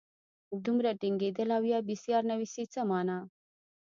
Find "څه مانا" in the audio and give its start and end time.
2.73-3.19